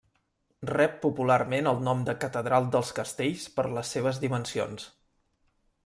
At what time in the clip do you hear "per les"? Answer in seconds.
3.59-3.95